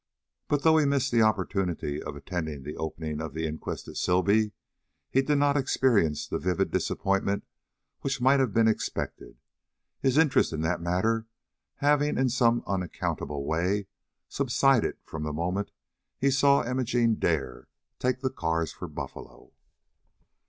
But 0.47 0.63
though 0.63 0.77
he 0.79 0.83
thus 0.85 0.89
missed 0.89 1.11
the 1.11 1.21
opportunity 1.21 2.01
of 2.01 2.15
attending 2.15 2.63
the 2.63 2.75
opening 2.75 3.21
of 3.21 3.35
the 3.35 3.45
inquest 3.45 3.87
at 3.87 3.97
Sibley, 3.97 4.51
he 5.11 5.21
did 5.21 5.37
not 5.37 5.55
experience 5.55 6.25
the 6.25 6.39
vivid 6.39 6.71
disappointment 6.71 7.45
which 7.99 8.19
might 8.19 8.39
have 8.39 8.51
been 8.51 8.67
expected, 8.67 9.37
his 9.99 10.17
interest 10.17 10.53
in 10.53 10.61
that 10.61 10.81
matter 10.81 11.27
having 11.75 12.17
in 12.17 12.29
some 12.29 12.63
unaccountable 12.65 13.45
way 13.45 13.85
subsided 14.27 14.97
from 15.03 15.21
the 15.21 15.31
moment 15.33 15.69
he 16.17 16.31
saw 16.31 16.65
Imogene 16.65 17.13
Dare 17.13 17.67
take 17.99 18.21
the 18.21 18.31
cars 18.31 18.71
for 18.73 18.87
Buffalo. 18.87 19.53